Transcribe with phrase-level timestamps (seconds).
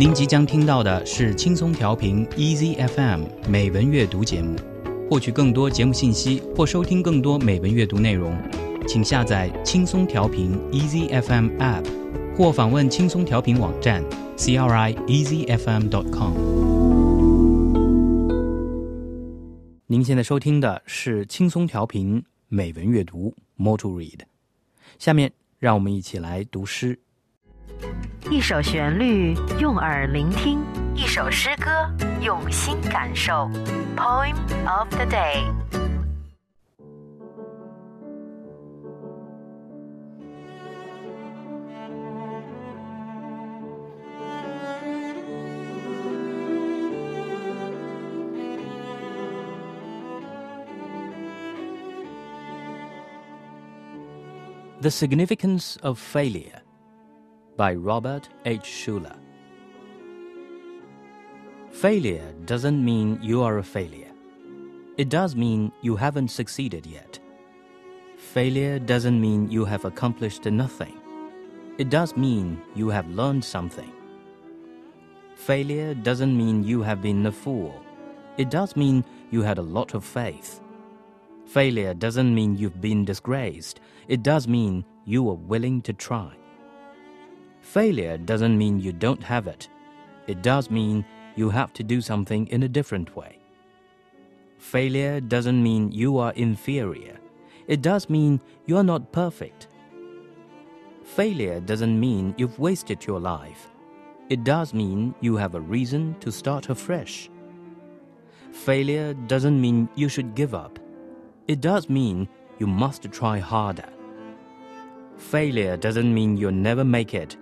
[0.00, 4.56] 您即将听到的是轻松调频 Easy FM 美文阅读节目。
[5.10, 8.34] 获取更多节目信息或收听更多美文阅读内容，
[8.88, 11.84] 请下载轻松调频 Easy FM App，
[12.34, 14.02] 或访问轻松调频网站
[14.38, 16.32] crieasyfm.com。
[19.86, 24.20] 您现在收听的是轻松调频美文阅读 Moto read。
[24.98, 26.98] 下面让我们一起来读诗。
[28.30, 31.70] 一首旋律用耳聆听，一首诗歌
[32.22, 33.50] 用心感受。
[33.96, 34.36] Poem
[34.68, 35.44] of the day。
[54.80, 56.62] The Significance of Failure
[57.60, 58.62] by Robert H.
[58.62, 59.18] Schuller.
[61.70, 64.12] Failure doesn't mean you are a failure.
[64.96, 67.18] It does mean you haven't succeeded yet.
[68.16, 70.96] Failure doesn't mean you have accomplished nothing.
[71.76, 73.92] It does mean you have learned something.
[75.34, 77.74] Failure doesn't mean you have been a fool.
[78.38, 80.62] It does mean you had a lot of faith.
[81.44, 83.80] Failure doesn't mean you've been disgraced.
[84.08, 86.39] It does mean you were willing to try.
[87.60, 89.68] Failure doesn't mean you don't have it.
[90.26, 91.04] It does mean
[91.36, 93.38] you have to do something in a different way.
[94.58, 97.18] Failure doesn't mean you are inferior.
[97.66, 99.68] It does mean you are not perfect.
[101.04, 103.70] Failure doesn't mean you've wasted your life.
[104.28, 107.30] It does mean you have a reason to start afresh.
[108.52, 110.78] Failure doesn't mean you should give up.
[111.48, 113.88] It does mean you must try harder.
[115.16, 117.36] Failure doesn't mean you'll never make it.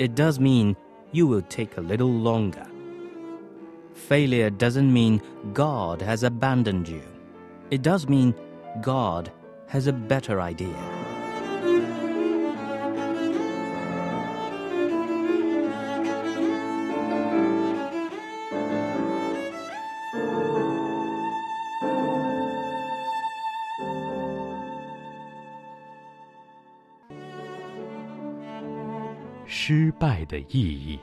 [0.00, 0.76] It does mean
[1.12, 2.66] you will take a little longer.
[3.94, 7.02] Failure doesn't mean God has abandoned you.
[7.70, 8.34] It does mean
[8.82, 9.30] God
[9.68, 11.03] has a better idea.
[29.46, 30.98] 失败的意义，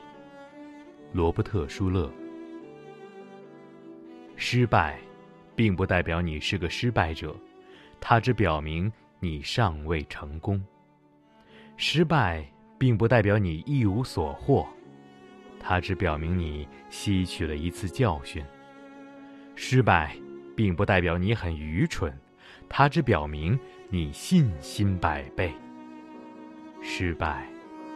[1.12, 2.12] 罗伯特·舒勒。
[4.36, 4.98] 失败，
[5.54, 7.36] 并不代表你是个失败者，
[8.00, 10.62] 它只表明你尚未成功。
[11.76, 12.44] 失败，
[12.78, 14.66] 并不代表你一无所获，
[15.60, 18.44] 它只表明你吸取了一次教训。
[19.54, 20.16] 失败，
[20.56, 22.12] 并不代表你很愚蠢，
[22.68, 23.58] 它只表明
[23.88, 25.52] 你信心百倍。
[26.82, 27.46] 失败。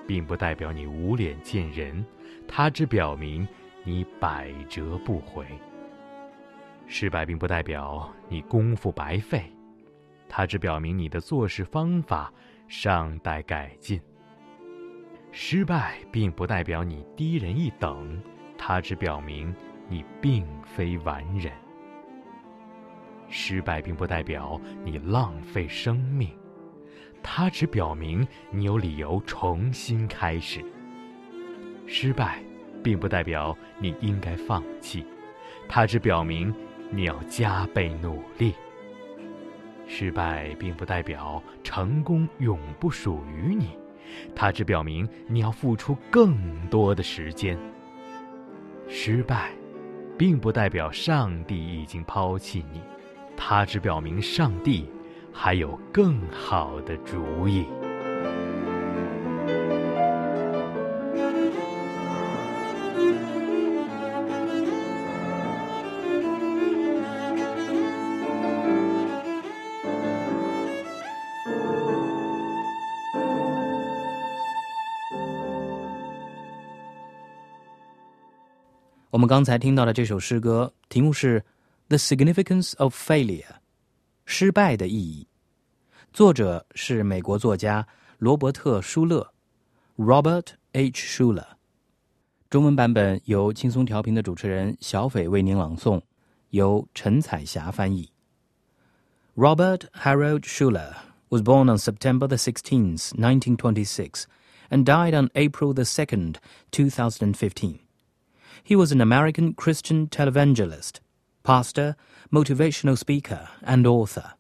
[0.06, 2.04] 并不代表你无脸见人，
[2.46, 3.46] 它只表明
[3.84, 5.44] 你百折不回。
[6.86, 9.52] 失败并不代表你功夫白费，
[10.28, 12.32] 它只表明你的做事方法
[12.68, 14.00] 尚待改进。
[15.32, 18.22] 失败并不代表你低人一等，
[18.56, 19.54] 它只表明
[19.88, 21.52] 你并非完人。
[23.28, 26.30] 失败并不代表你浪费生命。
[27.22, 30.65] 它只表明你有理由重新开始。
[31.87, 32.43] 失败，
[32.82, 35.04] 并不代表你应该放弃，
[35.69, 36.54] 它只表明
[36.91, 38.54] 你要加倍努力。
[39.88, 43.69] 失败并不代表成功永不属于你，
[44.34, 46.37] 它只表明你要付出更
[46.69, 47.56] 多的时间。
[48.88, 49.53] 失败，
[50.19, 52.81] 并不代表上帝已经抛弃你，
[53.37, 54.88] 它只表明上帝。
[55.38, 57.66] 还有更好的主意。
[79.10, 81.41] 我们刚才听到的这首诗歌，题目是
[81.88, 83.42] 《The Significance of Failure》。
[84.25, 85.28] 失败的意义，
[86.13, 87.87] 作者是美国作家
[88.17, 89.34] 罗伯特·舒勒
[89.97, 91.23] （Robert H.
[91.23, 91.47] Schuller）。
[92.49, 96.02] 中文版本由轻松调频的主持人小斐为您朗诵，
[96.49, 98.11] 由陈彩霞翻译。
[99.35, 100.96] Robert Harold Schuller
[101.29, 104.23] was born on September the 16th, 1926,
[104.69, 106.35] and died on April the 2nd,
[106.72, 107.79] 2015.
[108.63, 110.96] He was an American Christian televangelist,
[111.47, 111.95] pastor,
[112.33, 114.33] motivational speaker, and author.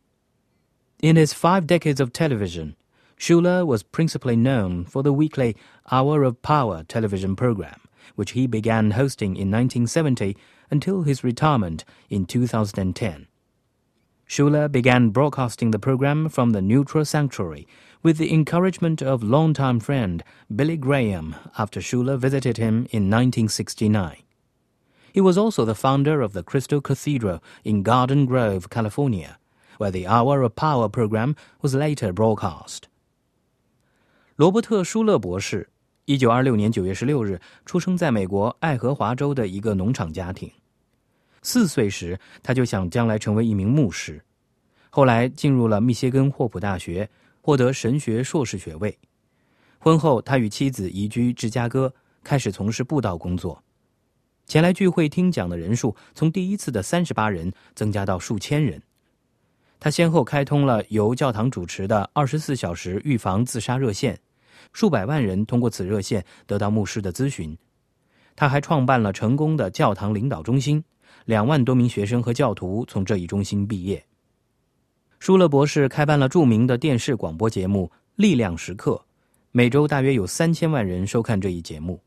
[1.00, 2.74] In his five decades of television,
[3.16, 5.56] Schuller was principally known for the weekly
[5.92, 7.80] Hour of Power television program,
[8.16, 10.36] which he began hosting in 1970
[10.68, 13.28] until his retirement in 2010.
[14.26, 17.68] Schuler began broadcasting the program from the Neutral Sanctuary
[18.02, 24.25] with the encouragement of longtime friend Billy Graham after Schuler visited him in 1969.
[25.16, 29.38] He was also the founder of the Crystal Cathedral in Garden Grove, California,
[29.78, 32.80] where the Hour of Power program was later broadcast.
[34.36, 35.70] 罗伯特·舒勒博士，
[36.04, 40.52] 一九二六年九月十六日出生在美国爱荷华州的一个农场家庭。
[41.40, 44.22] 四岁时，他就想将来成为一名牧师，
[44.90, 47.08] 后来进入了密歇根霍普大学，
[47.40, 48.98] 获得神学硕士学位。
[49.78, 53.62] 婚后，他与妻子移居芝加哥，开始从事布道工作。
[54.46, 58.80] 前来聚会听讲的人数从第一次的三十八人增加到数千人。
[59.80, 64.18] 他先后开通了由教堂主持的二十四小时预防自杀热线，
[64.72, 67.58] 数百万人通过此热线得到牧师的咨询。
[68.36, 70.84] 他还创办了成功的教堂领导中心，
[71.24, 74.04] 两万多名学生和教徒从这一中心毕业。
[75.18, 78.92] 舒勒博士开办了著名的电视广播节目《力量时刻》，
[79.50, 82.00] 每周大约有三千万人收看这一节目。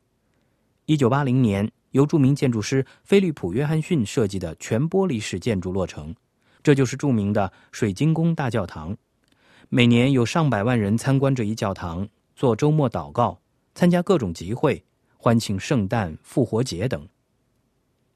[0.89, 1.71] 一九八零年。
[1.91, 6.15] 由著名建筑师菲利普·约翰逊设计的全玻璃式建筑落成，
[6.63, 8.95] 这就是著名的水晶宫大教堂。
[9.69, 13.39] 每年有上百万人参观这一教堂，做周末祷告，
[13.75, 14.83] 参加各种集会，
[15.17, 17.07] 欢庆圣诞、复活节等。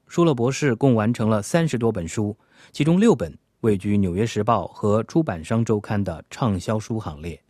[0.08, 2.36] 舒勒博士共完成了三十多本书，
[2.72, 7.43] 其中六本位居《纽约时报》和《出版商周刊》的畅销书行列。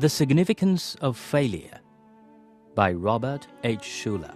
[0.00, 1.78] The Significance of Failure
[2.74, 3.80] by Robert H.
[3.82, 4.34] Schuller.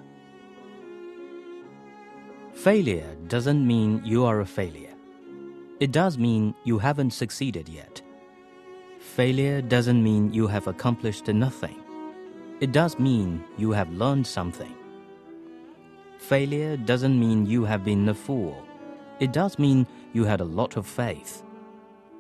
[2.53, 4.95] Failure doesn't mean you are a failure.
[5.81, 8.03] It does mean you haven't succeeded yet.
[8.99, 11.83] Failure doesn't mean you have accomplished nothing.
[12.61, 14.75] It does mean you have learned something.
[16.19, 18.63] Failure doesn't mean you have been a fool.
[19.19, 21.43] It does mean you had a lot of faith.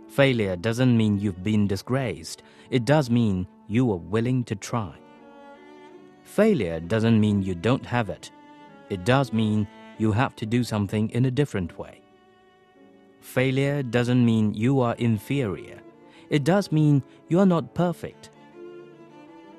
[0.08, 2.42] Failure doesn't mean you've been disgraced.
[2.70, 4.94] It does mean you were willing to try.
[6.22, 8.30] Failure doesn't mean you don't have it.
[8.90, 9.66] It does mean
[9.98, 12.00] you have to do something in a different way.
[13.20, 15.80] Failure doesn't mean you are inferior.
[16.30, 18.30] It does mean you are not perfect.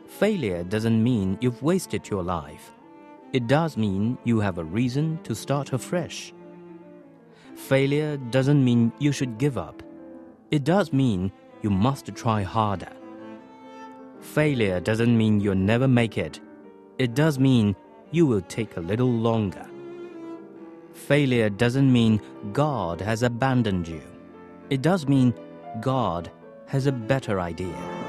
[0.07, 2.73] Failure doesn't mean you've wasted your life.
[3.33, 6.33] It does mean you have a reason to start afresh.
[7.55, 9.81] Failure doesn't mean you should give up.
[10.55, 12.93] It does mean you must try harder.
[14.21, 16.39] Failure doesn't mean you'll never make it.
[16.97, 17.75] It does mean
[18.11, 19.65] you will take a little longer.
[20.93, 22.21] Failure doesn't mean
[22.53, 24.01] God has abandoned you.
[24.69, 25.33] It does mean
[25.81, 26.31] God
[26.67, 28.04] has a better idea.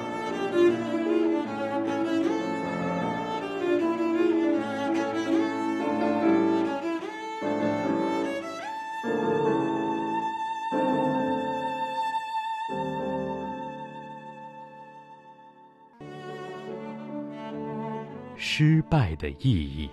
[18.39, 19.89] 失败的意义，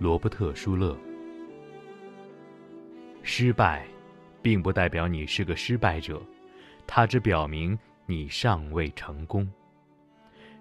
[0.00, 0.96] 罗伯特·舒勒。
[3.22, 3.86] 失败，
[4.42, 6.20] 并不代表你是个失败者，
[6.88, 9.48] 它只表明你尚未成功。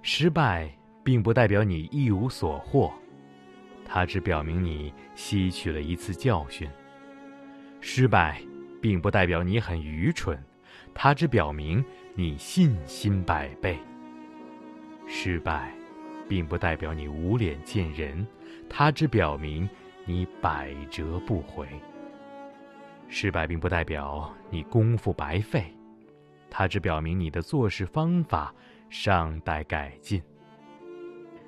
[0.03, 0.69] 失败，
[1.03, 2.93] 并不代表你一无所获，
[3.83, 6.69] 它只表明你吸取了一次教训。
[7.81, 8.39] 失败，
[8.79, 10.37] 并不代表你很愚蠢，
[10.93, 11.83] 它只表明
[12.13, 13.75] 你信心百倍。
[15.07, 15.78] 失败。
[16.29, 18.25] 并不代表你无脸见人，
[18.69, 19.67] 它只表明
[20.05, 21.67] 你百折不回。
[23.07, 25.73] 失败并不代表你功夫白费，
[26.47, 28.53] 它只表明你的做事方法
[28.89, 30.21] 尚待改进。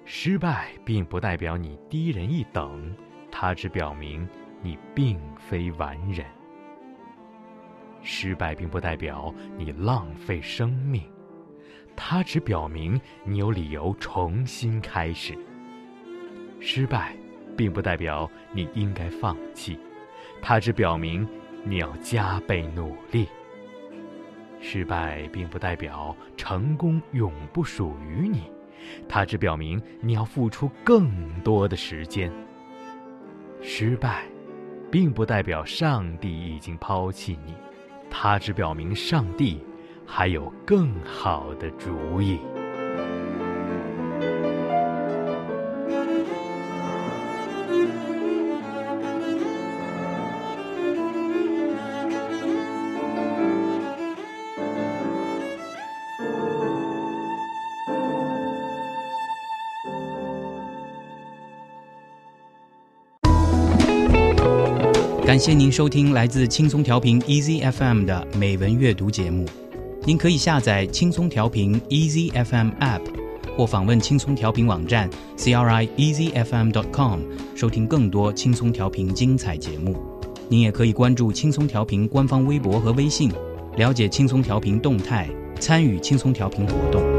[0.03, 2.91] 失败并不代表你低人一等，
[3.31, 4.27] 它只表明
[4.63, 6.25] 你并非完人。
[8.01, 11.03] 失败并不代表你浪费生命。
[11.95, 15.37] 它只表明你有理由重新开始。
[16.59, 17.15] 失败，
[17.55, 19.79] 并不代表你应该放弃，
[20.41, 21.27] 它只表明
[21.63, 23.27] 你要加倍努力。
[24.59, 28.43] 失败并不代表成功永不属于你，
[29.09, 32.31] 它只表明你要付出更多的时间。
[33.59, 34.25] 失败，
[34.91, 37.55] 并不代表上帝已经抛弃你，
[38.09, 39.63] 它只表明上帝。
[40.13, 42.37] 还有更好的主意。
[65.25, 69.45] 感谢您收听来自轻松调频 ezfm 的美文阅读节目。
[70.03, 73.01] 您可以下载轻松调频 Easy FM App，
[73.55, 77.19] 或访问轻松调频网站 crieasyfm.com
[77.55, 79.95] 收听更多轻松调频精彩节目。
[80.49, 83.31] 您也可以关注轻松调频官方微博和微信，
[83.77, 85.29] 了解轻松调频动态，
[85.59, 87.10] 参与轻松调频活动。